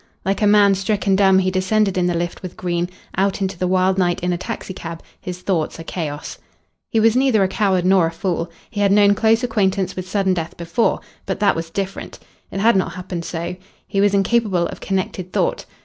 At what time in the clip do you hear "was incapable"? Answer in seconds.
14.01-14.65